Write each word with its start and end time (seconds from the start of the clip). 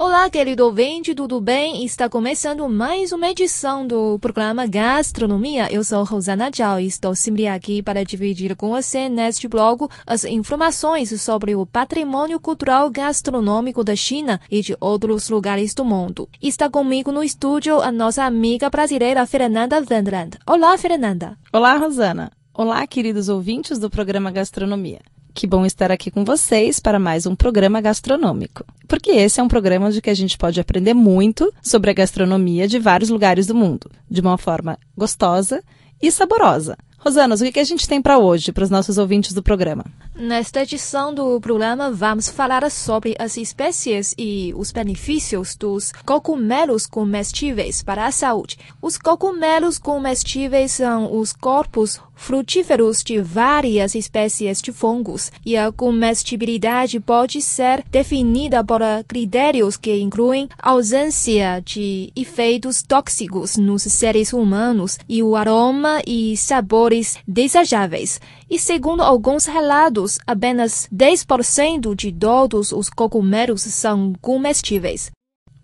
Olá, 0.00 0.30
querido 0.30 0.64
ouvinte, 0.64 1.12
tudo 1.12 1.40
bem? 1.40 1.84
Está 1.84 2.08
começando 2.08 2.68
mais 2.68 3.10
uma 3.10 3.30
edição 3.30 3.84
do 3.84 4.16
programa 4.20 4.64
Gastronomia. 4.64 5.66
Eu 5.72 5.82
sou 5.82 6.04
Rosana 6.04 6.52
Zhao 6.56 6.78
e 6.78 6.86
estou 6.86 7.16
sempre 7.16 7.48
aqui 7.48 7.82
para 7.82 8.04
dividir 8.04 8.54
com 8.54 8.68
você 8.68 9.08
neste 9.08 9.48
blog 9.48 9.88
as 10.06 10.24
informações 10.24 11.20
sobre 11.20 11.56
o 11.56 11.66
patrimônio 11.66 12.38
cultural 12.38 12.88
gastronômico 12.88 13.82
da 13.82 13.96
China 13.96 14.40
e 14.48 14.62
de 14.62 14.76
outros 14.80 15.28
lugares 15.28 15.74
do 15.74 15.84
mundo. 15.84 16.28
Está 16.40 16.70
comigo 16.70 17.10
no 17.10 17.24
estúdio 17.24 17.80
a 17.80 17.90
nossa 17.90 18.22
amiga 18.22 18.70
brasileira 18.70 19.26
Fernanda 19.26 19.84
Wendland. 19.90 20.38
Olá, 20.46 20.78
Fernanda. 20.78 21.36
Olá, 21.52 21.76
Rosana. 21.76 22.30
Olá, 22.54 22.86
queridos 22.86 23.28
ouvintes 23.28 23.80
do 23.80 23.90
programa 23.90 24.30
Gastronomia. 24.30 25.00
Que 25.38 25.46
bom 25.46 25.64
estar 25.64 25.92
aqui 25.92 26.10
com 26.10 26.24
vocês 26.24 26.80
para 26.80 26.98
mais 26.98 27.24
um 27.24 27.36
programa 27.36 27.80
gastronômico. 27.80 28.64
Porque 28.88 29.12
esse 29.12 29.38
é 29.38 29.42
um 29.42 29.46
programa 29.46 29.86
onde 29.86 30.02
que 30.02 30.10
a 30.10 30.14
gente 30.14 30.36
pode 30.36 30.58
aprender 30.58 30.94
muito 30.94 31.54
sobre 31.62 31.92
a 31.92 31.94
gastronomia 31.94 32.66
de 32.66 32.76
vários 32.80 33.08
lugares 33.08 33.46
do 33.46 33.54
mundo, 33.54 33.88
de 34.10 34.20
uma 34.20 34.36
forma 34.36 34.76
gostosa 34.96 35.62
e 36.02 36.10
saborosa. 36.10 36.76
Rosanas, 36.98 37.40
o 37.40 37.44
que, 37.44 37.52
que 37.52 37.60
a 37.60 37.64
gente 37.64 37.88
tem 37.88 38.02
para 38.02 38.18
hoje, 38.18 38.50
para 38.50 38.64
os 38.64 38.70
nossos 38.70 38.98
ouvintes 38.98 39.32
do 39.32 39.40
programa? 39.40 39.84
Nesta 40.16 40.62
edição 40.62 41.14
do 41.14 41.40
programa, 41.40 41.92
vamos 41.92 42.28
falar 42.28 42.68
sobre 42.72 43.14
as 43.20 43.36
espécies 43.36 44.16
e 44.18 44.52
os 44.56 44.72
benefícios 44.72 45.54
dos 45.54 45.92
cogumelos 46.04 46.84
comestíveis 46.84 47.84
para 47.84 48.06
a 48.06 48.10
saúde. 48.10 48.58
Os 48.82 48.98
cogumelos 48.98 49.78
comestíveis 49.78 50.72
são 50.72 51.16
os 51.16 51.32
corpos 51.32 52.00
frutíferos 52.18 53.02
de 53.02 53.20
várias 53.20 53.94
espécies 53.94 54.60
de 54.60 54.72
fungos, 54.72 55.30
e 55.46 55.56
a 55.56 55.72
comestibilidade 55.72 56.98
pode 56.98 57.40
ser 57.40 57.84
definida 57.90 58.62
por 58.62 58.82
critérios 59.06 59.76
que 59.76 59.96
incluem 59.96 60.48
ausência 60.60 61.62
de 61.64 62.12
efeitos 62.14 62.82
tóxicos 62.82 63.56
nos 63.56 63.82
seres 63.84 64.32
humanos 64.32 64.98
e 65.08 65.22
o 65.22 65.36
aroma 65.36 66.02
e 66.06 66.36
sabores 66.36 67.16
desejáveis. 67.26 68.20
E 68.50 68.58
segundo 68.58 69.02
alguns 69.02 69.46
relatos, 69.46 70.18
apenas 70.26 70.88
10% 70.92 71.94
de 71.94 72.12
todos 72.12 72.72
os 72.72 72.90
cogumelos 72.90 73.62
são 73.62 74.12
comestíveis. 74.20 75.10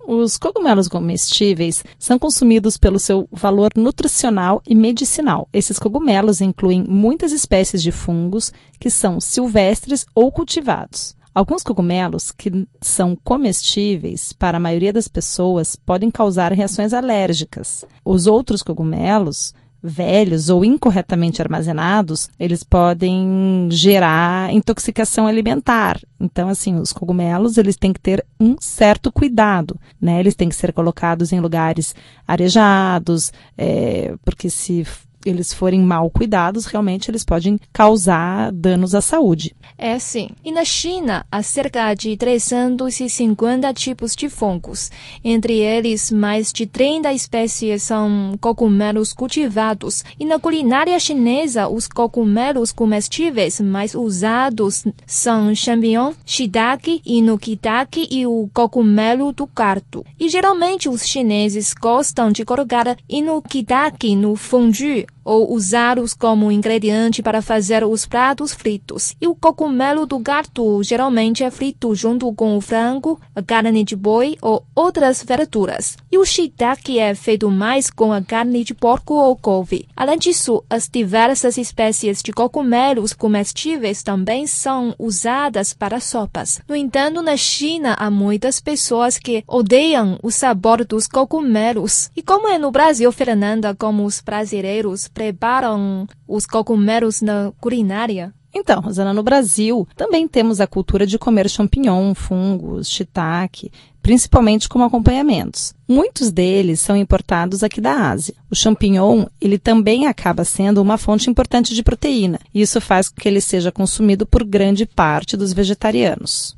Os 0.06 0.36
cogumelos 0.36 0.86
comestíveis 0.86 1.83
são 1.98 2.19
consumidos 2.19 2.77
pelo 2.77 2.98
seu 2.98 3.27
valor 3.33 3.70
nutricional 3.74 4.62
e 4.66 4.74
medicinal. 4.74 5.48
Esses 5.50 5.78
cogumelos 5.78 6.42
incluem 6.42 6.84
muitas 6.86 7.33
espécies 7.33 7.83
de 7.83 7.91
fungos 7.91 8.52
que 8.78 8.91
são 8.91 9.19
silvestres 9.19 10.05
ou 10.14 10.30
cultivados. 10.30 11.16
Alguns 11.34 11.62
cogumelos 11.62 12.30
que 12.30 12.69
são 12.80 13.16
comestíveis 13.25 14.32
para 14.32 14.58
a 14.58 14.60
maioria 14.60 14.92
das 14.92 15.08
pessoas 15.08 15.75
podem 15.75 16.10
causar 16.10 16.52
reações 16.52 16.92
alérgicas. 16.92 17.84
Os 18.05 18.27
outros 18.27 18.62
cogumelos 18.62 19.52
velhos 19.85 20.49
ou 20.49 20.65
incorretamente 20.65 21.43
armazenados, 21.43 22.31
eles 22.41 22.65
podem 22.65 23.69
gerar 23.71 24.51
intoxicação 24.51 25.27
alimentar. 25.27 26.01
Então, 26.19 26.49
assim, 26.49 26.77
os 26.77 26.91
cogumelos, 26.91 27.59
eles 27.59 27.77
têm 27.77 27.93
que 27.93 28.01
ter 28.01 28.25
um 28.41 28.57
certo 28.59 29.12
cuidado, 29.12 29.79
né? 30.01 30.19
Eles 30.19 30.35
têm 30.35 30.49
que 30.49 30.55
ser 30.55 30.73
colocados 30.73 31.33
em 31.33 31.41
lugares 31.41 31.95
arejados, 32.27 33.31
é, 33.59 34.15
porque 34.25 34.49
se 34.49 34.87
eles 35.25 35.53
forem 35.53 35.80
mal 35.80 36.11
cuidados, 36.11 36.67
realmente 36.67 37.11
eles 37.11 37.25
podem 37.25 37.58
causar 37.72 38.53
danos 38.53 38.94
à 38.94 39.00
saúde. 39.00 39.55
É 39.77 39.98
sim. 39.98 40.28
E 40.44 40.53
na 40.53 40.64
China, 40.64 41.27
há 41.31 41.42
cerca 41.42 41.92
de 41.94 42.16
350 42.16 43.72
tipos 43.75 44.15
de 44.15 44.28
fungos. 44.28 44.91
Entre 45.25 45.54
eles, 45.59 46.10
mais 46.10 46.53
de 46.53 46.66
30 46.66 47.12
espécies 47.12 47.82
são 47.82 48.34
cogumelos 48.41 49.12
cultivados. 49.12 50.04
E 50.19 50.25
na 50.25 50.38
culinária 50.38 50.99
chinesa, 50.99 51.69
os 51.69 51.88
cogumelos 51.88 52.72
comestíveis 52.72 53.60
mais 53.60 53.94
usados 53.94 54.84
são 55.06 55.54
champignon, 55.54 56.12
shiitake, 56.25 57.00
inukitake 57.04 58.09
e 58.10 58.26
o 58.26 58.49
cogumelo 58.53 59.32
do 59.32 59.47
cardo. 59.47 60.04
E 60.19 60.28
geralmente 60.28 60.88
os 60.88 61.06
chineses 61.06 61.75
gostam 61.75 62.31
de 62.31 62.44
colocar 62.44 62.97
inukitake 63.09 64.15
no 64.15 64.37
fondue 64.37 65.06
ou 65.25 65.53
usá-los 65.53 66.15
como 66.15 66.53
ingrediente 66.53 67.23
para 67.23 67.41
fazer 67.41 67.85
os 67.85 68.07
pratos 68.07 68.53
fritos. 68.53 69.17
E 69.21 69.27
o 69.27 69.35
cogumelo 69.35 70.07
do 70.07 70.19
gato 70.19 70.83
geralmente 70.83 71.43
é 71.43 71.51
frito 71.51 71.95
junto 71.95 72.33
com 72.35 72.57
o 72.57 72.61
frango, 72.61 73.21
a 73.35 73.43
carne 73.43 73.85
de 73.85 73.97
boi 73.97 74.37
ou 74.43 74.65
outras 74.75 75.23
verduras. 75.23 75.97
E 76.11 76.19
o 76.19 76.25
shiitake 76.25 76.99
é 76.99 77.15
feito 77.15 77.51
mais 77.51 77.91
com 77.91 78.12
a 78.12 78.23
carne 78.23 78.65
de 78.65 78.75
porco 78.75 79.15
ou 79.15 79.37
couve. 79.37 79.89
Além 79.97 80.19
disso, 80.19 80.62
as 80.69 80.89
diversas 80.89 81.56
espécies 81.56 82.23
de 82.23 82.33
cogumelos 82.33 83.12
comestíveis 83.12 84.03
também 84.03 84.47
são 84.47 84.95
usadas 84.99 85.73
para 85.73 86.01
sopas. 86.01 86.61
No 86.69 86.77
entanto, 86.77 87.23
na 87.23 87.37
China 87.37 87.95
há 87.99 88.11
muitas 88.11 88.61
pessoas 88.61 89.19
que 89.19 89.45
odeiam 89.47 90.19
o 90.23 90.31
sabor 90.31 90.85
dos 90.85 91.06
cogumelos. 91.06 92.11
E 92.17 92.23
como 92.23 92.49
é 92.49 92.59
no 92.59 92.71
Brasil, 92.71 93.11
Fernanda, 93.12 93.75
como 93.75 94.05
os 94.05 94.21
brasileiros 94.21 95.09
preparam 95.14 96.06
os 96.26 96.44
cogumelos 96.44 97.22
na 97.22 97.52
culinária? 97.60 98.34
Então, 98.56 98.80
Rosana, 98.80 99.12
no 99.12 99.22
Brasil 99.22 99.86
também 99.97 100.28
temos 100.28 100.60
a 100.60 100.66
cultura 100.66 101.06
de 101.06 101.19
comer 101.19 101.48
champignon, 101.48 102.14
fungos, 102.14 102.88
shiitake, 102.88 103.72
principalmente 104.00 104.69
como 104.69 104.84
acompanhamentos. 104.84 105.75
Muitos 105.88 106.30
deles 106.30 106.78
são 106.78 106.97
importados 106.97 107.64
aqui 107.64 107.80
da 107.80 108.10
Ásia. 108.10 108.34
O 108.48 108.54
champignon, 108.54 109.26
ele 109.41 109.58
também 109.58 110.06
acaba 110.06 110.44
sendo 110.44 110.80
uma 110.80 110.97
fonte 110.97 111.28
importante 111.28 111.75
de 111.75 111.82
proteína, 111.82 112.38
e 112.54 112.60
isso 112.60 112.81
faz 112.81 113.08
com 113.08 113.20
que 113.20 113.26
ele 113.26 113.41
seja 113.41 113.72
consumido 113.72 114.25
por 114.25 114.44
grande 114.44 114.86
parte 114.86 115.36
dos 115.36 115.52
vegetarianos. 115.52 116.56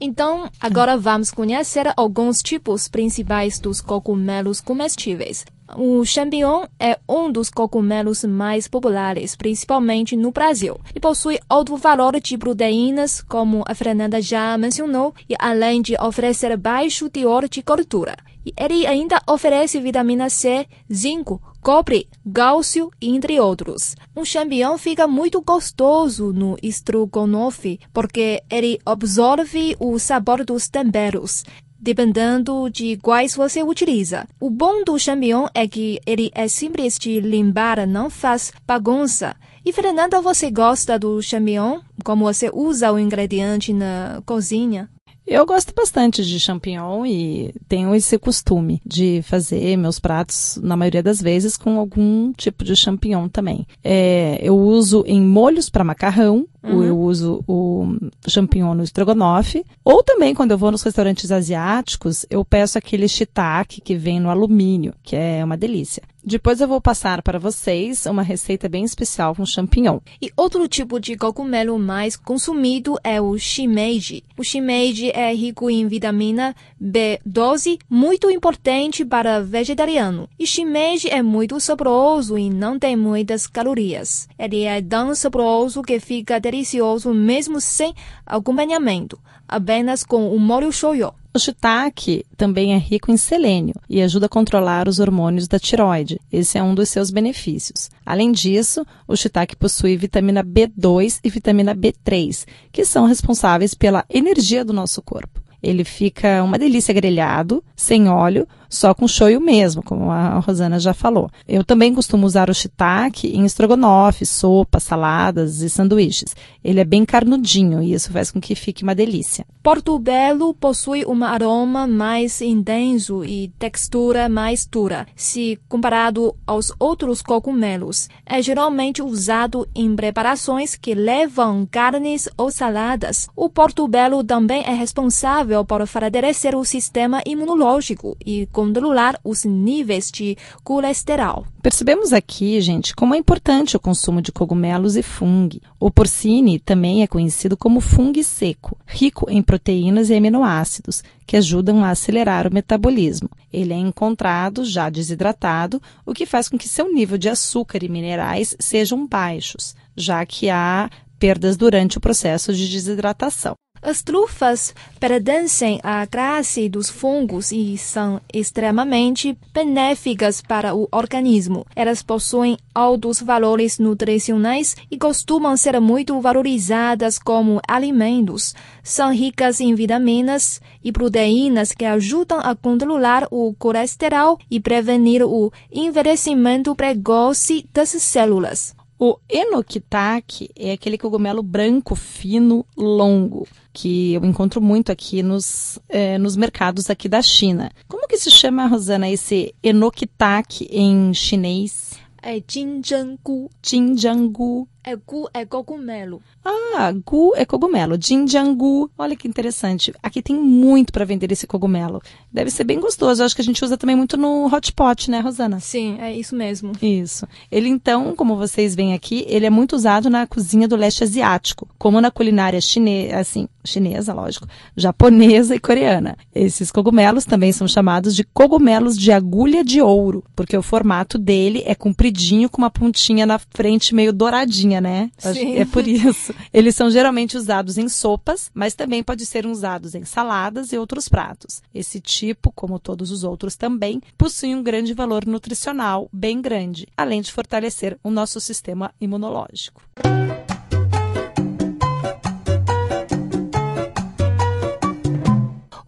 Então, 0.00 0.50
agora 0.60 0.96
vamos 0.96 1.30
conhecer 1.30 1.92
alguns 1.96 2.42
tipos 2.42 2.88
principais 2.88 3.58
dos 3.58 3.80
cogumelos 3.80 4.60
comestíveis. 4.60 5.44
O 5.74 6.04
champignon 6.04 6.66
é 6.78 6.98
um 7.08 7.32
dos 7.32 7.48
cogumelos 7.48 8.24
mais 8.24 8.68
populares, 8.68 9.34
principalmente 9.34 10.14
no 10.14 10.30
Brasil, 10.30 10.78
e 10.94 11.00
possui 11.00 11.38
alto 11.48 11.76
valor 11.76 12.20
de 12.20 12.36
proteínas, 12.36 13.22
como 13.22 13.64
a 13.66 13.74
Fernanda 13.74 14.20
já 14.20 14.56
mencionou, 14.58 15.14
e 15.28 15.34
além 15.38 15.80
de 15.80 15.96
oferecer 15.98 16.54
baixo 16.58 17.08
teor 17.08 17.48
de 17.48 17.62
gordura. 17.62 18.16
Ele 18.56 18.86
ainda 18.86 19.22
oferece 19.26 19.80
vitamina 19.80 20.28
C, 20.28 20.66
zinco, 20.92 21.40
cobre, 21.62 22.08
cálcio, 22.34 22.90
entre 23.00 23.40
outros. 23.40 23.94
Um 24.14 24.24
champignon 24.24 24.76
fica 24.76 25.06
muito 25.06 25.40
gostoso 25.40 26.32
no 26.32 26.56
estrogonofe 26.62 27.78
porque 27.92 28.42
ele 28.50 28.78
absorve 28.84 29.76
o 29.78 29.98
sabor 29.98 30.44
dos 30.44 30.68
temperos 30.68 31.44
dependendo 31.82 32.70
de 32.70 32.96
quais 32.98 33.34
você 33.34 33.60
utiliza. 33.60 34.24
O 34.38 34.48
bom 34.48 34.84
do 34.84 34.96
champignon 34.96 35.48
é 35.52 35.66
que 35.66 35.98
ele 36.06 36.30
é 36.32 36.46
simples 36.46 36.96
de 36.96 37.18
limpar, 37.18 37.84
não 37.88 38.08
faz 38.08 38.52
bagunça. 38.64 39.34
E 39.64 39.72
Fernanda, 39.72 40.20
você 40.20 40.48
gosta 40.48 40.96
do 40.96 41.20
champignon? 41.20 41.80
Como 42.04 42.24
você 42.24 42.48
usa 42.54 42.92
o 42.92 43.00
ingrediente 43.00 43.72
na 43.72 44.22
cozinha? 44.24 44.88
Eu 45.26 45.46
gosto 45.46 45.72
bastante 45.74 46.24
de 46.24 46.40
champignon 46.40 47.06
e 47.06 47.54
tenho 47.68 47.94
esse 47.94 48.18
costume 48.18 48.82
de 48.84 49.22
fazer 49.22 49.76
meus 49.76 50.00
pratos, 50.00 50.58
na 50.62 50.76
maioria 50.76 51.02
das 51.02 51.22
vezes, 51.22 51.56
com 51.56 51.78
algum 51.78 52.32
tipo 52.32 52.64
de 52.64 52.74
champignon 52.74 53.28
também. 53.28 53.66
É, 53.84 54.38
eu 54.42 54.58
uso 54.58 55.04
em 55.06 55.20
molhos 55.20 55.70
para 55.70 55.84
macarrão, 55.84 56.46
uhum. 56.62 56.84
eu 56.84 56.98
uso 56.98 57.42
o 57.46 57.96
champignon 58.28 58.74
no 58.74 58.82
estrogonofe, 58.82 59.64
ou 59.84 60.02
também 60.02 60.34
quando 60.34 60.52
eu 60.52 60.58
vou 60.58 60.70
nos 60.70 60.82
restaurantes 60.82 61.30
asiáticos, 61.30 62.24
eu 62.30 62.44
peço 62.44 62.78
aquele 62.78 63.08
shiitake 63.08 63.80
que 63.80 63.96
vem 63.96 64.20
no 64.20 64.30
alumínio, 64.30 64.94
que 65.02 65.16
é 65.16 65.44
uma 65.44 65.56
delícia. 65.56 66.02
Depois 66.24 66.60
eu 66.60 66.68
vou 66.68 66.80
passar 66.80 67.20
para 67.20 67.36
vocês 67.36 68.06
uma 68.06 68.22
receita 68.22 68.68
bem 68.68 68.84
especial 68.84 69.34
com 69.34 69.44
champignon. 69.44 69.98
E 70.20 70.30
outro 70.36 70.68
tipo 70.68 71.00
de 71.00 71.16
cogumelo 71.16 71.76
mais 71.80 72.14
consumido 72.14 72.96
é 73.02 73.20
o 73.20 73.36
shimeji. 73.36 74.22
O 74.38 74.44
shimeji 74.44 75.10
é 75.10 75.34
rico 75.34 75.68
em 75.68 75.88
vitamina 75.88 76.54
B12, 76.80 77.76
muito 77.90 78.30
importante 78.30 79.04
para 79.04 79.42
vegetariano. 79.42 80.28
E 80.38 80.46
shimeji 80.46 81.08
é 81.08 81.22
muito 81.22 81.58
saboroso 81.58 82.38
e 82.38 82.48
não 82.48 82.78
tem 82.78 82.94
muitas 82.94 83.48
calorias. 83.48 84.28
Ele 84.38 84.62
é 84.62 84.80
tão 84.80 85.16
saboroso 85.16 85.82
que 85.82 85.98
fica 85.98 86.40
delicioso 86.52 87.14
mesmo 87.14 87.60
sem 87.60 87.94
acompanhamento, 88.26 89.18
apenas 89.48 90.04
com 90.04 90.34
o 90.34 90.38
molho 90.38 90.70
shoyu. 90.70 91.12
O 91.34 91.38
shiitake 91.38 92.26
também 92.36 92.74
é 92.74 92.76
rico 92.76 93.10
em 93.10 93.16
selênio 93.16 93.74
e 93.88 94.02
ajuda 94.02 94.26
a 94.26 94.28
controlar 94.28 94.86
os 94.86 95.00
hormônios 95.00 95.48
da 95.48 95.58
tiroide. 95.58 96.20
Esse 96.30 96.58
é 96.58 96.62
um 96.62 96.74
dos 96.74 96.90
seus 96.90 97.10
benefícios. 97.10 97.90
Além 98.04 98.30
disso, 98.30 98.84
o 99.08 99.16
shiitake 99.16 99.56
possui 99.56 99.96
vitamina 99.96 100.44
B2 100.44 101.20
e 101.24 101.30
vitamina 101.30 101.74
B3, 101.74 102.46
que 102.70 102.84
são 102.84 103.06
responsáveis 103.06 103.72
pela 103.72 104.04
energia 104.10 104.62
do 104.62 104.74
nosso 104.74 105.00
corpo. 105.00 105.40
Ele 105.62 105.84
fica 105.84 106.42
uma 106.42 106.58
delícia 106.58 106.92
grelhado, 106.92 107.64
sem 107.74 108.08
óleo, 108.08 108.46
só 108.72 108.94
com 108.94 109.06
shoyu 109.06 109.38
mesmo, 109.38 109.82
como 109.82 110.10
a 110.10 110.38
Rosana 110.38 110.80
já 110.80 110.94
falou. 110.94 111.30
Eu 111.46 111.62
também 111.62 111.94
costumo 111.94 112.26
usar 112.26 112.48
o 112.48 112.54
shiitake 112.54 113.28
em 113.28 113.44
estrogonofe, 113.44 114.24
sopas, 114.24 114.82
saladas 114.84 115.60
e 115.60 115.68
sanduíches. 115.68 116.34
Ele 116.64 116.80
é 116.80 116.84
bem 116.84 117.04
carnudinho 117.04 117.82
e 117.82 117.92
isso 117.92 118.10
faz 118.10 118.30
com 118.30 118.40
que 118.40 118.54
fique 118.54 118.82
uma 118.82 118.94
delícia. 118.94 119.44
Porto 119.62 119.98
Belo 119.98 120.54
possui 120.54 121.04
um 121.04 121.22
aroma 121.22 121.86
mais 121.86 122.40
intenso 122.40 123.22
e 123.24 123.52
textura 123.58 124.28
mais 124.28 124.64
dura, 124.64 125.06
se 125.14 125.58
comparado 125.68 126.34
aos 126.46 126.72
outros 126.78 127.20
cogumelos. 127.20 128.08
É 128.24 128.40
geralmente 128.40 129.02
usado 129.02 129.68
em 129.74 129.94
preparações 129.94 130.74
que 130.74 130.94
levam 130.94 131.68
carnes 131.70 132.26
ou 132.38 132.50
saladas. 132.50 133.28
O 133.36 133.50
Porto 133.50 133.86
Belo 133.86 134.24
também 134.24 134.62
é 134.64 134.72
responsável 134.72 135.62
por 135.64 135.86
fortalecer 135.86 136.56
o 136.56 136.64
sistema 136.64 137.20
imunológico 137.26 138.16
e 138.24 138.46
controlar 138.62 139.18
os 139.24 139.44
níveis 139.44 140.08
de 140.08 140.36
colesterol. 140.62 141.44
Percebemos 141.60 142.12
aqui, 142.12 142.60
gente, 142.60 142.94
como 142.94 143.14
é 143.14 143.18
importante 143.18 143.76
o 143.76 143.80
consumo 143.80 144.22
de 144.22 144.30
cogumelos 144.30 144.96
e 144.96 145.02
fungo. 145.02 145.60
O 145.80 145.90
porcine 145.90 146.60
também 146.60 147.02
é 147.02 147.06
conhecido 147.08 147.56
como 147.56 147.80
fungo 147.80 148.22
seco, 148.22 148.78
rico 148.86 149.28
em 149.28 149.42
proteínas 149.42 150.10
e 150.10 150.14
aminoácidos, 150.14 151.02
que 151.26 151.36
ajudam 151.36 151.84
a 151.84 151.90
acelerar 151.90 152.46
o 152.46 152.54
metabolismo. 152.54 153.28
Ele 153.52 153.72
é 153.72 153.78
encontrado 153.78 154.64
já 154.64 154.88
desidratado, 154.88 155.82
o 156.06 156.14
que 156.14 156.26
faz 156.26 156.48
com 156.48 156.56
que 156.56 156.68
seu 156.68 156.92
nível 156.92 157.18
de 157.18 157.28
açúcar 157.28 157.82
e 157.82 157.88
minerais 157.88 158.54
sejam 158.60 159.06
baixos, 159.06 159.74
já 159.96 160.24
que 160.24 160.50
há 160.50 160.88
perdas 161.18 161.56
durante 161.56 161.98
o 161.98 162.00
processo 162.00 162.52
de 162.52 162.68
desidratação. 162.68 163.54
As 163.84 164.00
trufas 164.00 164.72
pertencem 165.00 165.80
à 165.82 166.06
classe 166.06 166.68
dos 166.68 166.88
fungos 166.88 167.50
e 167.50 167.76
são 167.76 168.20
extremamente 168.32 169.36
benéficas 169.52 170.40
para 170.40 170.72
o 170.72 170.86
organismo. 170.92 171.66
Elas 171.74 172.00
possuem 172.00 172.56
altos 172.72 173.20
valores 173.20 173.80
nutricionais 173.80 174.76
e 174.88 174.96
costumam 174.96 175.56
ser 175.56 175.80
muito 175.80 176.20
valorizadas 176.20 177.18
como 177.18 177.60
alimentos. 177.66 178.54
São 178.84 179.12
ricas 179.12 179.60
em 179.60 179.74
vitaminas 179.74 180.60
e 180.84 180.92
proteínas 180.92 181.72
que 181.72 181.84
ajudam 181.84 182.38
a 182.38 182.54
controlar 182.54 183.26
o 183.32 183.52
colesterol 183.58 184.38
e 184.48 184.60
prevenir 184.60 185.24
o 185.24 185.52
envelhecimento 185.72 186.72
precoce 186.76 187.66
das 187.74 187.88
células. 187.88 188.76
O 189.04 189.18
enokitake 189.28 190.48
é 190.54 190.70
aquele 190.70 190.96
cogumelo 190.96 191.42
branco, 191.42 191.96
fino, 191.96 192.64
longo, 192.76 193.48
que 193.72 194.12
eu 194.12 194.24
encontro 194.24 194.62
muito 194.62 194.92
aqui 194.92 195.24
nos, 195.24 195.76
é, 195.88 196.16
nos 196.18 196.36
mercados 196.36 196.88
aqui 196.88 197.08
da 197.08 197.20
China. 197.20 197.72
Como 197.88 198.06
que 198.06 198.16
se 198.16 198.30
chama, 198.30 198.68
Rosana, 198.68 199.10
esse 199.10 199.52
enokitake 199.60 200.68
em 200.70 201.12
chinês? 201.12 201.94
É 202.22 202.40
jinjangu. 202.48 203.50
Jinjangu. 203.60 204.68
É 204.84 204.96
gu 204.96 205.28
é 205.32 205.44
cogumelo. 205.44 206.20
Ah, 206.44 206.92
gu 206.92 207.34
é 207.36 207.44
cogumelo. 207.44 207.96
Jinjangu. 208.00 208.90
Olha 208.98 209.14
que 209.14 209.28
interessante. 209.28 209.94
Aqui 210.02 210.20
tem 210.20 210.36
muito 210.36 210.92
para 210.92 211.04
vender 211.04 211.30
esse 211.30 211.46
cogumelo. 211.46 212.02
Deve 212.32 212.50
ser 212.50 212.64
bem 212.64 212.80
gostoso. 212.80 213.22
Eu 213.22 213.26
acho 213.26 213.34
que 213.36 213.42
a 213.42 213.44
gente 213.44 213.64
usa 213.64 213.76
também 213.76 213.94
muito 213.94 214.16
no 214.16 214.52
hot 214.52 214.72
pot, 214.72 215.08
né, 215.08 215.20
Rosana? 215.20 215.60
Sim, 215.60 215.98
é 216.00 216.12
isso 216.12 216.34
mesmo. 216.34 216.72
Isso. 216.82 217.28
Ele 217.50 217.68
então, 217.68 218.16
como 218.16 218.36
vocês 218.36 218.74
veem 218.74 218.92
aqui, 218.92 219.24
ele 219.28 219.46
é 219.46 219.50
muito 219.50 219.76
usado 219.76 220.10
na 220.10 220.26
cozinha 220.26 220.66
do 220.66 220.74
leste 220.74 221.04
asiático, 221.04 221.68
como 221.78 222.00
na 222.00 222.10
culinária 222.10 222.60
chinesa, 222.60 223.18
assim, 223.18 223.48
chinesa, 223.64 224.12
lógico, 224.12 224.48
japonesa 224.76 225.54
e 225.54 225.60
coreana. 225.60 226.16
Esses 226.34 226.72
cogumelos 226.72 227.24
também 227.24 227.52
são 227.52 227.68
chamados 227.68 228.16
de 228.16 228.24
cogumelos 228.24 228.98
de 228.98 229.12
agulha 229.12 229.62
de 229.62 229.80
ouro, 229.80 230.24
porque 230.34 230.56
o 230.56 230.62
formato 230.62 231.18
dele 231.18 231.62
é 231.66 231.74
compridinho 231.74 232.50
com 232.50 232.58
uma 232.58 232.70
pontinha 232.70 233.24
na 233.24 233.38
frente 233.38 233.94
meio 233.94 234.12
douradinha 234.12 234.71
né? 234.80 235.10
Sim. 235.18 235.56
É 235.56 235.64
por 235.64 235.86
isso. 235.86 236.34
Eles 236.52 236.74
são 236.74 236.90
geralmente 236.90 237.36
usados 237.36 237.78
em 237.78 237.88
sopas, 237.88 238.50
mas 238.54 238.74
também 238.74 239.02
pode 239.02 239.26
ser 239.26 239.46
usados 239.46 239.94
em 239.94 240.04
saladas 240.04 240.72
e 240.72 240.78
outros 240.78 241.08
pratos. 241.08 241.62
Esse 241.74 242.00
tipo, 242.00 242.52
como 242.52 242.78
todos 242.78 243.10
os 243.10 243.24
outros 243.24 243.56
também, 243.56 244.00
possui 244.16 244.54
um 244.54 244.62
grande 244.62 244.94
valor 244.94 245.26
nutricional, 245.26 246.08
bem 246.12 246.40
grande, 246.40 246.86
além 246.96 247.20
de 247.20 247.32
fortalecer 247.32 247.98
o 248.02 248.10
nosso 248.10 248.40
sistema 248.40 248.92
imunológico. 249.00 249.82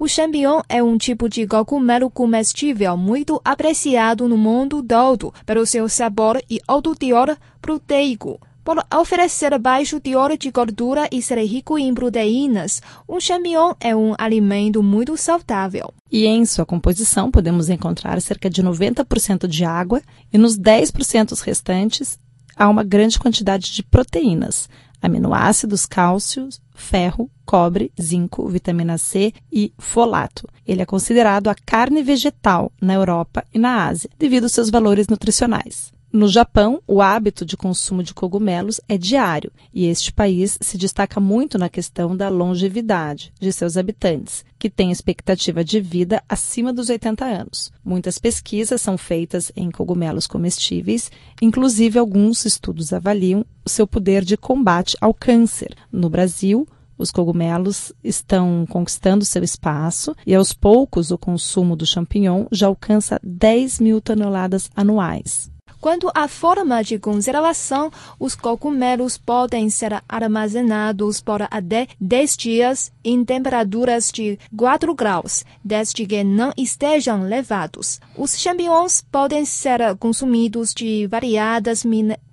O 0.04 0.06
champignon 0.06 0.60
é 0.68 0.82
um 0.82 0.98
tipo 0.98 1.30
de 1.30 1.46
cogumelo 1.46 2.10
comestível 2.10 2.94
muito 2.94 3.40
apreciado 3.42 4.28
no 4.28 4.36
mundo 4.36 4.82
todo 4.82 5.32
pelo 5.46 5.64
seu 5.64 5.88
sabor 5.88 6.42
e 6.50 6.60
alto 6.68 6.94
teor 6.94 7.34
proteico. 7.58 8.38
Por 8.64 8.82
oferecer 8.94 9.58
baixo 9.58 10.00
teor 10.00 10.38
de 10.38 10.50
gordura 10.50 11.06
e 11.12 11.20
ser 11.20 11.38
rico 11.44 11.78
em 11.78 11.92
proteínas, 11.92 12.80
o 13.06 13.20
champignon 13.20 13.74
é 13.78 13.94
um 13.94 14.14
alimento 14.16 14.82
muito 14.82 15.14
saudável. 15.18 15.92
E 16.10 16.24
em 16.24 16.46
sua 16.46 16.64
composição 16.64 17.30
podemos 17.30 17.68
encontrar 17.68 18.18
cerca 18.22 18.48
de 18.48 18.62
90% 18.62 19.46
de 19.46 19.66
água 19.66 20.00
e 20.32 20.38
nos 20.38 20.58
10% 20.58 21.38
restantes 21.42 22.18
há 22.56 22.66
uma 22.66 22.82
grande 22.82 23.18
quantidade 23.18 23.70
de 23.70 23.82
proteínas, 23.82 24.66
aminoácidos, 25.02 25.84
cálcio, 25.84 26.48
ferro, 26.74 27.30
cobre, 27.44 27.92
zinco, 28.00 28.48
vitamina 28.48 28.96
C 28.96 29.34
e 29.52 29.74
folato. 29.78 30.48
Ele 30.66 30.80
é 30.80 30.86
considerado 30.86 31.48
a 31.48 31.54
carne 31.54 32.02
vegetal 32.02 32.72
na 32.80 32.94
Europa 32.94 33.44
e 33.52 33.58
na 33.58 33.86
Ásia, 33.86 34.08
devido 34.18 34.44
aos 34.44 34.52
seus 34.52 34.70
valores 34.70 35.06
nutricionais. 35.06 35.93
No 36.14 36.28
Japão, 36.28 36.80
o 36.86 37.02
hábito 37.02 37.44
de 37.44 37.56
consumo 37.56 38.00
de 38.00 38.14
cogumelos 38.14 38.80
é 38.88 38.96
diário 38.96 39.50
e 39.72 39.86
este 39.86 40.12
país 40.12 40.56
se 40.60 40.78
destaca 40.78 41.18
muito 41.18 41.58
na 41.58 41.68
questão 41.68 42.16
da 42.16 42.28
longevidade 42.28 43.32
de 43.40 43.52
seus 43.52 43.76
habitantes, 43.76 44.44
que 44.56 44.70
têm 44.70 44.92
expectativa 44.92 45.64
de 45.64 45.80
vida 45.80 46.22
acima 46.28 46.72
dos 46.72 46.88
80 46.88 47.24
anos. 47.24 47.72
Muitas 47.84 48.16
pesquisas 48.16 48.80
são 48.80 48.96
feitas 48.96 49.50
em 49.56 49.72
cogumelos 49.72 50.28
comestíveis, 50.28 51.10
inclusive 51.42 51.98
alguns 51.98 52.44
estudos 52.44 52.92
avaliam 52.92 53.44
o 53.64 53.68
seu 53.68 53.84
poder 53.84 54.24
de 54.24 54.36
combate 54.36 54.96
ao 55.00 55.12
câncer. 55.12 55.74
No 55.90 56.08
Brasil, 56.08 56.64
os 56.96 57.10
cogumelos 57.10 57.92
estão 58.04 58.64
conquistando 58.70 59.24
seu 59.24 59.42
espaço 59.42 60.14
e, 60.24 60.32
aos 60.32 60.52
poucos, 60.52 61.10
o 61.10 61.18
consumo 61.18 61.74
do 61.74 61.84
champignon 61.84 62.46
já 62.52 62.68
alcança 62.68 63.18
10 63.20 63.80
mil 63.80 64.00
toneladas 64.00 64.70
anuais. 64.76 65.52
Quanto 65.84 66.10
à 66.14 66.26
forma 66.26 66.82
de 66.82 66.98
conservação, 66.98 67.90
os 68.18 68.34
cogumelos 68.34 69.18
podem 69.18 69.68
ser 69.68 70.02
armazenados 70.08 71.20
por 71.20 71.42
até 71.42 71.88
10 72.00 72.36
dias 72.38 72.90
em 73.04 73.22
temperaturas 73.22 74.10
de 74.10 74.38
4 74.56 74.94
graus, 74.94 75.44
desde 75.62 76.06
que 76.06 76.24
não 76.24 76.54
estejam 76.56 77.24
levados. 77.24 78.00
Os 78.16 78.34
champignons 78.34 79.04
podem 79.12 79.44
ser 79.44 79.94
consumidos 79.98 80.72
de 80.72 81.06
variadas 81.06 81.84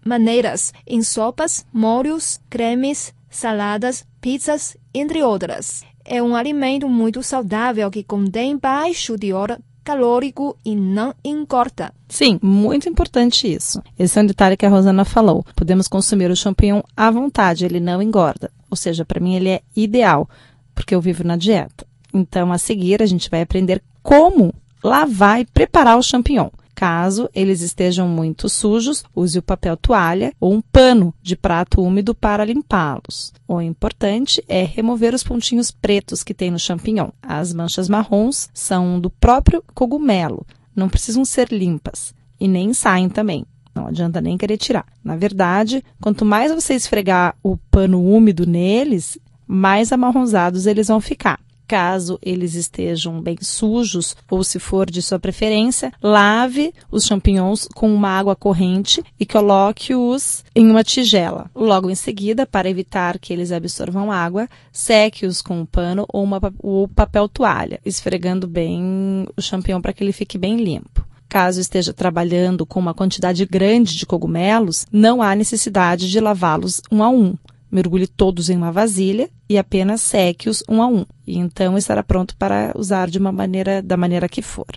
maneiras, 0.05 0.73
em 0.87 1.03
sopas, 1.03 1.65
molhos, 1.73 2.39
cremes, 2.49 3.13
saladas, 3.29 4.05
pizzas, 4.21 4.77
entre 4.93 5.23
outras. 5.23 5.83
É 6.05 6.23
um 6.23 6.37
alimento 6.37 6.87
muito 6.87 7.21
saudável 7.21 7.91
que 7.91 8.01
contém 8.01 8.57
baixo 8.57 9.17
teor 9.19 9.59
calórico 9.83 10.57
e 10.63 10.75
não 10.75 11.13
engorda. 11.23 11.93
Sim, 12.07 12.39
muito 12.41 12.87
importante 12.87 13.51
isso. 13.51 13.81
Esse 13.97 14.19
é 14.19 14.21
um 14.21 14.25
detalhe 14.25 14.57
que 14.57 14.65
a 14.65 14.69
Rosana 14.69 15.05
falou. 15.05 15.45
Podemos 15.55 15.87
consumir 15.87 16.29
o 16.29 16.35
champignon 16.35 16.81
à 16.95 17.09
vontade, 17.09 17.65
ele 17.65 17.79
não 17.79 18.01
engorda. 18.01 18.51
Ou 18.69 18.77
seja, 18.77 19.05
para 19.05 19.19
mim 19.19 19.35
ele 19.35 19.49
é 19.49 19.61
ideal, 19.75 20.29
porque 20.73 20.95
eu 20.95 21.01
vivo 21.01 21.23
na 21.23 21.35
dieta. 21.35 21.85
Então, 22.13 22.51
a 22.51 22.57
seguir, 22.57 23.01
a 23.01 23.05
gente 23.05 23.29
vai 23.29 23.41
aprender 23.41 23.81
como 24.03 24.53
lavar 24.83 25.41
e 25.41 25.45
preparar 25.45 25.97
o 25.97 26.03
champignon. 26.03 26.49
Caso 26.81 27.29
eles 27.35 27.61
estejam 27.61 28.07
muito 28.07 28.49
sujos, 28.49 29.03
use 29.15 29.37
o 29.37 29.43
papel 29.43 29.77
toalha 29.77 30.33
ou 30.39 30.51
um 30.51 30.59
pano 30.59 31.13
de 31.21 31.35
prato 31.35 31.79
úmido 31.79 32.15
para 32.15 32.43
limpá-los. 32.43 33.31
O 33.47 33.61
importante 33.61 34.43
é 34.49 34.63
remover 34.63 35.13
os 35.13 35.23
pontinhos 35.23 35.69
pretos 35.69 36.23
que 36.23 36.33
tem 36.33 36.49
no 36.49 36.57
champignon. 36.57 37.09
As 37.21 37.53
manchas 37.53 37.87
marrons 37.87 38.49
são 38.51 38.99
do 38.99 39.11
próprio 39.11 39.63
cogumelo, 39.75 40.43
não 40.75 40.89
precisam 40.89 41.23
ser 41.23 41.49
limpas 41.51 42.15
e 42.39 42.47
nem 42.47 42.73
saem 42.73 43.09
também. 43.09 43.45
Não 43.75 43.85
adianta 43.85 44.19
nem 44.19 44.35
querer 44.35 44.57
tirar. 44.57 44.87
Na 45.03 45.15
verdade, 45.15 45.83
quanto 46.01 46.25
mais 46.25 46.51
você 46.51 46.73
esfregar 46.73 47.35
o 47.43 47.57
pano 47.69 48.03
úmido 48.03 48.47
neles, 48.47 49.19
mais 49.45 49.91
amarronzados 49.91 50.65
eles 50.65 50.87
vão 50.87 50.99
ficar. 50.99 51.39
Caso 51.71 52.19
eles 52.21 52.53
estejam 52.53 53.21
bem 53.21 53.37
sujos 53.39 54.13
ou 54.29 54.43
se 54.43 54.59
for 54.59 54.91
de 54.91 55.01
sua 55.01 55.17
preferência, 55.17 55.93
lave 56.03 56.73
os 56.91 57.05
champignons 57.05 57.65
com 57.73 57.95
uma 57.95 58.09
água 58.09 58.35
corrente 58.35 59.01
e 59.17 59.25
coloque-os 59.25 60.43
em 60.53 60.69
uma 60.69 60.83
tigela. 60.83 61.49
Logo 61.55 61.89
em 61.89 61.95
seguida, 61.95 62.45
para 62.45 62.69
evitar 62.69 63.17
que 63.17 63.31
eles 63.31 63.53
absorvam 63.53 64.11
água, 64.11 64.49
seque-os 64.69 65.41
com 65.41 65.61
um 65.61 65.65
pano 65.65 66.05
ou, 66.11 66.25
uma, 66.25 66.41
ou 66.59 66.89
papel 66.89 67.29
toalha, 67.29 67.79
esfregando 67.85 68.49
bem 68.49 69.25
o 69.37 69.41
champignon 69.41 69.79
para 69.79 69.93
que 69.93 70.03
ele 70.03 70.11
fique 70.11 70.37
bem 70.37 70.57
limpo. 70.57 71.07
Caso 71.29 71.61
esteja 71.61 71.93
trabalhando 71.93 72.65
com 72.65 72.81
uma 72.81 72.93
quantidade 72.93 73.45
grande 73.45 73.95
de 73.95 74.05
cogumelos, 74.05 74.85
não 74.91 75.21
há 75.21 75.33
necessidade 75.33 76.11
de 76.11 76.19
lavá-los 76.19 76.81
um 76.91 77.01
a 77.01 77.07
um 77.07 77.37
mergulhe 77.71 78.07
todos 78.07 78.49
em 78.49 78.57
uma 78.57 78.71
vasilha 78.71 79.29
e 79.49 79.57
apenas 79.57 80.01
seque-os 80.01 80.63
um 80.67 80.81
a 80.81 80.87
um. 80.87 81.05
E 81.25 81.37
então 81.37 81.77
estará 81.77 82.03
pronto 82.03 82.35
para 82.35 82.73
usar 82.75 83.09
de 83.09 83.17
uma 83.17 83.31
maneira 83.31 83.81
da 83.81 83.95
maneira 83.95 84.27
que 84.27 84.41
for. 84.41 84.67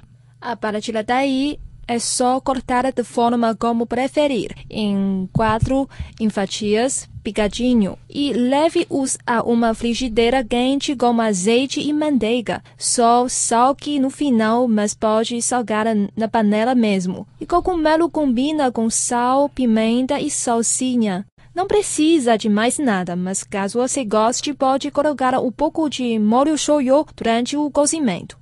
A 0.41 0.55
partir 0.55 0.93
daí 1.05 1.59
é 1.87 1.99
só 1.99 2.41
cortar 2.41 2.91
de 2.93 3.05
forma 3.05 3.55
como 3.55 3.87
preferir, 3.87 4.55
em 4.71 5.29
quatro 5.33 5.89
em 6.19 6.29
fatias, 6.29 7.09
picadinho, 7.23 7.99
e 8.09 8.33
leve-os 8.33 9.17
a 9.27 9.43
uma 9.43 9.75
frigideira 9.75 10.45
quente 10.45 10.95
com 10.95 11.21
azeite 11.21 11.81
e 11.81 11.93
manteiga. 11.93 12.63
Só 12.77 13.27
salque 13.29 13.99
no 13.99 14.11
final, 14.11 14.69
mas 14.69 14.95
pode 14.95 15.41
salgar 15.41 15.87
na 16.17 16.29
panela 16.29 16.75
mesmo. 16.75 17.27
E 17.41 17.47
cogumelo 17.47 18.11
combina 18.11 18.71
com 18.71 18.89
sal, 18.91 19.49
pimenta 19.49 20.21
e 20.21 20.31
salsinha. 20.31 21.27
Não 21.55 21.69
precisa 21.69 22.37
de 22.37 22.49
mais 22.49 22.79
nada, 22.79 23.15
mas 23.15 23.45
caso 23.45 23.79
você 23.79 24.05
goste, 24.05 24.53
pode 24.53 24.91
colocar 24.91 25.39
um 25.39 25.53
pouco 25.53 25.89
de 25.89 26.19
molho 26.19 26.59
shoyu 26.59 27.07
durante 27.17 27.57
o 27.57 27.71
cozimento. 27.71 28.37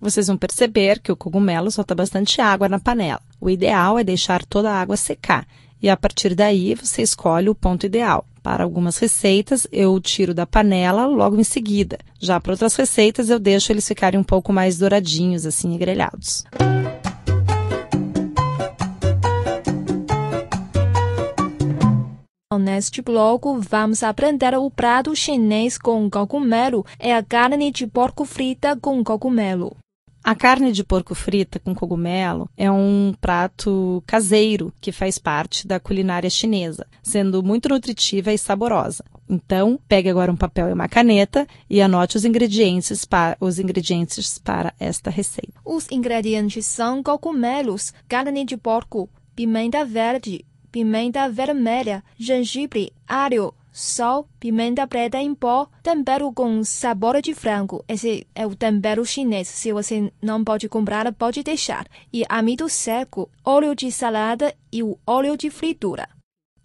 Vocês 0.00 0.26
vão 0.26 0.36
perceber 0.36 1.00
que 1.00 1.12
o 1.12 1.16
cogumelo 1.16 1.70
solta 1.70 1.94
bastante 1.94 2.40
água 2.40 2.68
na 2.68 2.80
panela. 2.80 3.20
O 3.40 3.48
ideal 3.48 3.98
é 3.98 4.02
deixar 4.02 4.44
toda 4.44 4.70
a 4.70 4.80
água 4.80 4.96
secar 4.96 5.46
e 5.80 5.88
a 5.88 5.96
partir 5.96 6.34
daí 6.34 6.74
você 6.74 7.02
escolhe 7.02 7.48
o 7.48 7.54
ponto 7.54 7.86
ideal. 7.86 8.26
Para 8.42 8.64
algumas 8.64 8.98
receitas, 8.98 9.66
eu 9.70 10.00
tiro 10.00 10.34
da 10.34 10.46
panela 10.46 11.06
logo 11.06 11.38
em 11.38 11.44
seguida. 11.44 11.98
Já 12.18 12.40
para 12.40 12.52
outras 12.52 12.74
receitas, 12.74 13.30
eu 13.30 13.38
deixo 13.38 13.70
eles 13.70 13.86
ficarem 13.86 14.18
um 14.18 14.24
pouco 14.24 14.52
mais 14.52 14.78
douradinhos, 14.78 15.44
assim, 15.46 15.76
grelhados. 15.76 16.44
Neste 22.56 23.02
bloco, 23.02 23.60
vamos 23.60 24.02
aprender 24.02 24.56
o 24.56 24.70
prato 24.70 25.14
chinês 25.14 25.76
com 25.76 26.08
cogumelo 26.08 26.82
é 26.98 27.14
a 27.14 27.22
carne 27.22 27.70
de 27.70 27.86
porco 27.86 28.24
frita 28.24 28.74
com 28.74 29.04
cogumelo. 29.04 29.76
A 30.24 30.34
carne 30.34 30.72
de 30.72 30.82
porco 30.82 31.14
frita 31.14 31.58
com 31.58 31.74
cogumelo 31.74 32.48
é 32.56 32.72
um 32.72 33.12
prato 33.20 34.02
caseiro 34.06 34.72
que 34.80 34.90
faz 34.90 35.18
parte 35.18 35.66
da 35.68 35.78
culinária 35.78 36.30
chinesa, 36.30 36.86
sendo 37.02 37.42
muito 37.42 37.68
nutritiva 37.68 38.32
e 38.32 38.38
saborosa. 38.38 39.04
Então, 39.28 39.78
pegue 39.86 40.08
agora 40.08 40.32
um 40.32 40.36
papel 40.36 40.70
e 40.70 40.72
uma 40.72 40.88
caneta 40.88 41.46
e 41.68 41.82
anote 41.82 42.16
os 42.16 42.24
ingredientes 42.24 43.04
para, 43.04 43.36
os 43.42 43.58
ingredientes 43.58 44.38
para 44.38 44.72
esta 44.80 45.10
receita. 45.10 45.52
Os 45.66 45.90
ingredientes 45.90 46.64
são 46.64 47.02
cogumelos, 47.02 47.92
carne 48.08 48.42
de 48.46 48.56
porco, 48.56 49.06
pimenta 49.36 49.84
verde, 49.84 50.46
pimenta 50.70 51.28
vermelha, 51.28 52.02
gengibre, 52.18 52.92
alho, 53.06 53.54
sal, 53.72 54.28
pimenta 54.40 54.86
preta 54.86 55.18
em 55.18 55.34
pó, 55.34 55.68
tempero 55.82 56.32
com 56.32 56.64
sabor 56.64 57.20
de 57.22 57.34
frango. 57.34 57.84
Esse 57.88 58.26
é 58.34 58.46
o 58.46 58.56
tempero 58.56 59.04
chinês. 59.04 59.48
Se 59.48 59.72
você 59.72 60.12
não 60.20 60.42
pode 60.42 60.68
comprar, 60.68 61.12
pode 61.12 61.42
deixar. 61.42 61.86
E 62.12 62.24
amido 62.28 62.68
seco, 62.68 63.30
óleo 63.44 63.74
de 63.74 63.92
salada 63.92 64.54
e 64.72 64.82
o 64.82 64.98
óleo 65.06 65.36
de 65.36 65.50
fritura. 65.50 66.08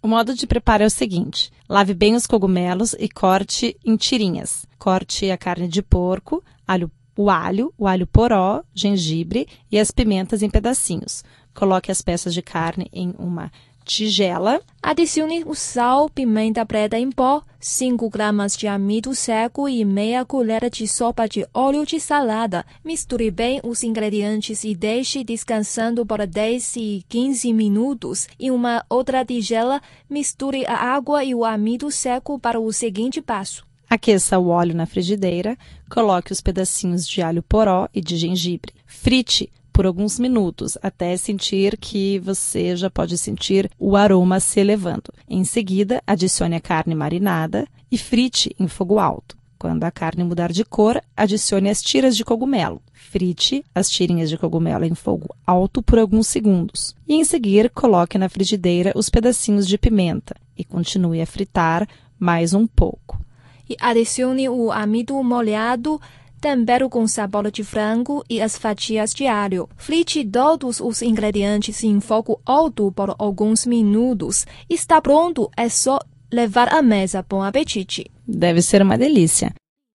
O 0.02 0.08
modo 0.08 0.34
de 0.34 0.46
preparo 0.46 0.82
é 0.82 0.86
o 0.86 0.90
seguinte: 0.90 1.50
lave 1.68 1.94
bem 1.94 2.14
os 2.14 2.26
cogumelos 2.26 2.94
e 2.98 3.08
corte 3.08 3.76
em 3.84 3.96
tirinhas. 3.96 4.66
Corte 4.78 5.30
a 5.30 5.38
carne 5.38 5.66
de 5.66 5.82
porco, 5.82 6.44
alho, 6.66 6.90
o 7.16 7.30
alho, 7.30 7.72
o 7.78 7.86
alho 7.86 8.06
poró, 8.06 8.62
gengibre 8.74 9.46
e 9.70 9.78
as 9.78 9.90
pimentas 9.90 10.42
em 10.42 10.50
pedacinhos. 10.50 11.24
Coloque 11.54 11.90
as 11.90 12.02
peças 12.02 12.34
de 12.34 12.42
carne 12.42 12.88
em 12.92 13.14
uma 13.18 13.50
tigela. 13.84 14.60
Adicione 14.82 15.44
o 15.46 15.54
sal, 15.54 16.08
pimenta 16.08 16.64
preta 16.64 16.98
em 16.98 17.10
pó, 17.10 17.42
5 17.60 18.08
gramas 18.10 18.56
de 18.56 18.66
amido 18.66 19.14
seco 19.14 19.68
e 19.68 19.84
meia 19.84 20.24
colher 20.24 20.68
de 20.70 20.86
sopa 20.88 21.28
de 21.28 21.46
óleo 21.52 21.86
de 21.86 22.00
salada. 22.00 22.64
Misture 22.84 23.30
bem 23.30 23.60
os 23.62 23.82
ingredientes 23.82 24.64
e 24.64 24.74
deixe 24.74 25.22
descansando 25.22 26.04
por 26.04 26.26
10 26.26 26.76
e 26.76 27.04
15 27.08 27.52
minutos. 27.52 28.28
Em 28.38 28.50
uma 28.50 28.84
outra 28.88 29.24
tigela, 29.24 29.80
misture 30.08 30.66
a 30.66 30.76
água 30.76 31.24
e 31.24 31.34
o 31.34 31.44
amido 31.44 31.90
seco 31.90 32.38
para 32.38 32.60
o 32.60 32.72
seguinte 32.72 33.22
passo. 33.22 33.64
Aqueça 33.88 34.38
o 34.38 34.48
óleo 34.48 34.74
na 34.74 34.86
frigideira, 34.86 35.56
coloque 35.88 36.32
os 36.32 36.40
pedacinhos 36.40 37.06
de 37.06 37.22
alho 37.22 37.42
poró 37.42 37.88
e 37.94 38.00
de 38.00 38.16
gengibre. 38.16 38.72
Frite 38.86 39.50
por 39.74 39.84
alguns 39.84 40.20
minutos, 40.20 40.78
até 40.80 41.16
sentir 41.16 41.76
que 41.76 42.20
você 42.20 42.76
já 42.76 42.88
pode 42.88 43.18
sentir 43.18 43.68
o 43.76 43.96
aroma 43.96 44.38
se 44.38 44.60
elevando. 44.60 45.12
Em 45.28 45.42
seguida, 45.42 46.00
adicione 46.06 46.54
a 46.54 46.60
carne 46.60 46.94
marinada 46.94 47.66
e 47.90 47.98
frite 47.98 48.54
em 48.58 48.68
fogo 48.68 49.00
alto. 49.00 49.36
Quando 49.58 49.82
a 49.82 49.90
carne 49.90 50.22
mudar 50.22 50.52
de 50.52 50.64
cor, 50.64 51.02
adicione 51.16 51.70
as 51.70 51.82
tiras 51.82 52.16
de 52.16 52.24
cogumelo. 52.24 52.80
Frite 52.92 53.64
as 53.74 53.90
tirinhas 53.90 54.30
de 54.30 54.38
cogumelo 54.38 54.84
em 54.84 54.94
fogo 54.94 55.34
alto 55.44 55.82
por 55.82 55.98
alguns 55.98 56.28
segundos. 56.28 56.94
E 57.08 57.14
em 57.14 57.24
seguida, 57.24 57.68
coloque 57.68 58.16
na 58.16 58.28
frigideira 58.28 58.92
os 58.94 59.08
pedacinhos 59.08 59.66
de 59.66 59.76
pimenta 59.76 60.36
e 60.56 60.62
continue 60.64 61.20
a 61.20 61.26
fritar 61.26 61.88
mais 62.16 62.54
um 62.54 62.64
pouco. 62.64 63.20
E 63.68 63.74
adicione 63.80 64.48
o 64.48 64.70
amido 64.70 65.20
molhado 65.24 66.00
tempero 66.44 66.90
com 66.90 67.08
sabor 67.08 67.50
de 67.50 67.64
frango 67.64 68.22
e 68.28 68.42
as 68.42 68.58
fatias 68.58 69.14
de 69.14 69.26
alho. 69.26 69.66
Frite 69.78 70.22
todos 70.22 70.78
os 70.78 71.00
ingredientes 71.00 71.82
em 71.82 71.98
fogo 72.00 72.38
alto 72.44 72.92
por 72.92 73.14
alguns 73.18 73.64
minutos. 73.64 74.46
Está 74.68 75.00
pronto, 75.00 75.50
é 75.56 75.70
só 75.70 75.98
levar 76.30 76.68
à 76.68 76.82
mesa. 76.82 77.24
Bom 77.26 77.42
apetite! 77.42 78.10
Deve 78.28 78.60
ser 78.60 78.82
uma 78.82 78.98
delícia. 78.98 79.54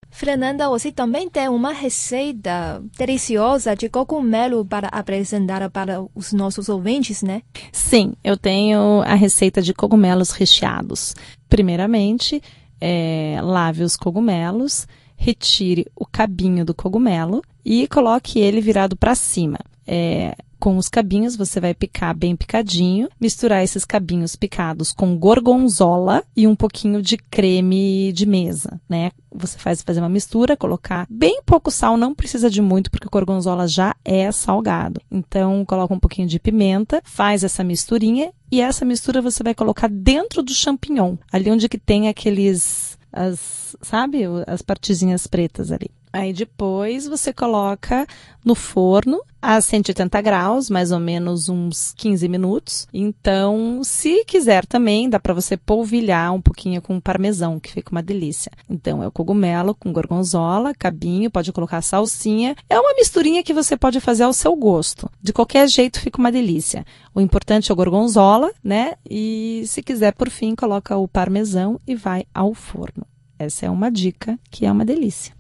Fernanda, 0.10 0.68
você 0.68 0.92
também 0.92 1.30
tem 1.30 1.48
uma 1.50 1.72
receita 1.72 2.84
deliciosa 2.98 3.76
de 3.76 3.88
cogumelo 3.88 4.66
para 4.66 4.88
apresentar 4.88 5.70
para 5.70 6.04
os 6.16 6.34
nossos 6.34 6.68
ouvintes, 6.68 7.22
né? 7.22 7.44
Sim, 7.72 8.14
eu 8.24 8.36
tenho 8.36 9.04
a 9.06 9.14
receita 9.14 9.62
de 9.62 9.72
cogumelos 9.72 10.32
recheados. 10.32 11.14
Primeiramente, 11.48 12.42
é, 12.82 13.38
lave 13.40 13.84
os 13.84 13.96
cogumelos 13.96 14.88
retire 15.20 15.86
o 15.94 16.06
cabinho 16.06 16.64
do 16.64 16.74
cogumelo 16.74 17.44
e 17.64 17.88
coloque 17.90 18.40
ele 18.40 18.62
virado 18.62 18.96
para 18.96 19.14
cima. 19.14 19.60
É, 19.86 20.34
com 20.60 20.78
os 20.78 20.90
cabinhos, 20.90 21.36
você 21.36 21.60
vai 21.60 21.74
picar 21.74 22.16
bem 22.16 22.36
picadinho, 22.36 23.10
misturar 23.20 23.64
esses 23.64 23.86
cabinhos 23.86 24.36
picados 24.36 24.92
com 24.92 25.18
gorgonzola 25.18 26.24
e 26.36 26.48
um 26.48 26.56
pouquinho 26.56 27.02
de 27.02 27.18
creme 27.18 28.12
de 28.14 28.26
mesa, 28.26 28.80
né? 28.88 29.12
Você 29.32 29.58
faz 29.58 29.82
fazer 29.82 30.00
uma 30.00 30.10
mistura, 30.10 30.58
colocar 30.58 31.08
bem 31.10 31.42
pouco 31.46 31.72
sal, 31.72 31.98
não 31.98 32.14
precisa 32.14 32.50
de 32.50 32.62
muito, 32.62 32.92
porque 32.92 33.08
o 33.08 33.12
gorgonzola 33.12 33.68
já 33.68 33.96
é 34.04 34.32
salgado. 34.32 35.02
Então, 35.10 35.64
coloca 35.66 35.94
um 35.94 36.00
pouquinho 36.00 36.28
de 36.28 36.40
pimenta, 36.40 37.02
faz 37.06 37.44
essa 37.44 37.64
misturinha 37.64 38.32
e 38.52 38.62
essa 38.62 38.84
mistura 38.84 39.22
você 39.22 39.44
vai 39.44 39.54
colocar 39.54 39.90
dentro 39.90 40.44
do 40.44 40.54
champignon, 40.54 41.16
ali 41.32 41.50
onde 41.52 41.70
que 41.70 41.78
tem 41.78 42.10
aqueles 42.10 42.99
as, 43.12 43.76
sabe, 43.82 44.24
as 44.48 44.62
partezinhas 44.62 45.28
pretas 45.28 45.72
ali. 45.72 45.90
Aí 46.12 46.34
depois 46.34 47.08
você 47.08 47.32
coloca 47.32 48.08
no 48.44 48.56
forno 48.56 49.22
a 49.42 49.62
180 49.62 50.22
graus, 50.22 50.70
mais 50.70 50.92
ou 50.92 51.00
menos 51.00 51.48
uns 51.50 51.94
15 51.96 52.28
minutos. 52.28 52.88
Então, 52.94 53.82
se 53.84 54.26
quiser 54.26 54.66
também, 54.66 55.10
dá 55.10 55.20
para 55.20 55.34
você 55.34 55.56
polvilhar 55.56 56.34
um 56.34 56.42
pouquinho 56.42 56.82
com 56.82 57.00
parmesão, 57.00 57.60
que 57.60 57.72
fica 57.72 57.92
uma 57.92 58.04
delícia. 58.04 58.52
Então, 58.70 59.02
é 59.02 59.08
o 59.08 59.12
cogumelo 59.12 59.74
com 59.76 59.94
gorgonzola, 59.94 60.74
cabinho, 60.74 61.32
pode 61.32 61.54
colocar 61.54 61.82
salsinha. 61.82 62.56
É 62.70 62.80
uma 62.80 62.96
misturinha 62.96 63.44
que 63.44 63.54
você 63.54 63.78
pode 63.78 64.00
fazer 64.00 64.24
ao 64.24 64.34
seu 64.34 64.56
gosto. 64.56 65.10
De 65.22 65.32
qualquer 65.32 65.68
jeito, 65.70 66.02
fica 66.02 66.20
uma 66.20 66.32
delícia. 66.32 66.86
O 67.14 67.22
importante 67.22 67.72
é 67.72 67.74
o 67.74 67.78
gorgonzola, 67.78 68.52
né? 68.64 68.96
E 69.10 69.64
se 69.68 69.82
quiser, 69.82 70.14
por 70.14 70.30
fim, 70.30 70.56
coloca 70.56 70.98
o 70.98 71.08
parmesão 71.08 71.80
e 71.88 71.96
vai 71.96 72.26
ao 72.34 72.54
forno. 72.54 73.06
Essa 73.38 73.68
é 73.68 73.70
uma 73.70 73.90
dica 73.90 74.38
que 74.52 74.66
é 74.66 74.72
uma 74.72 74.84
delícia. 74.84 75.34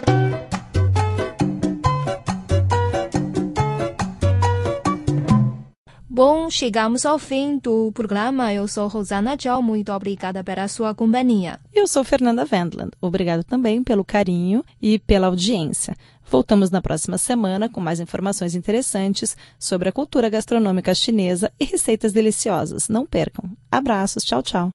Bom, 6.20 6.50
chegamos 6.50 7.06
ao 7.06 7.18
fim 7.18 7.58
do 7.60 7.94
programa. 7.94 8.54
Eu 8.54 8.68
sou 8.68 8.90
Rosana 8.90 9.38
Tchau. 9.38 9.64
Muito 9.64 9.90
obrigada 9.94 10.44
pela 10.44 10.68
sua 10.68 10.94
companhia. 10.94 11.62
Eu 11.74 11.88
sou 11.88 12.04
Fernanda 12.04 12.46
Wendland. 12.52 12.92
Obrigado 13.00 13.42
também 13.42 13.82
pelo 13.82 14.04
carinho 14.04 14.62
e 14.82 15.00
pela 15.00 15.28
audiência. 15.28 15.96
Voltamos 16.30 16.70
na 16.72 16.82
próxima 16.82 17.18
semana 17.18 17.70
com 17.70 17.80
mais 17.80 18.02
informações 18.02 18.54
interessantes 18.54 19.38
sobre 19.58 19.88
a 19.88 19.94
cultura 19.94 20.28
gastronômica 20.28 20.94
chinesa 20.94 21.54
e 21.58 21.64
receitas 21.64 22.12
deliciosas. 22.12 22.90
Não 22.90 23.06
percam. 23.06 23.50
Abraços. 23.72 24.26
Tchau, 24.26 24.44
tchau. 24.44 24.68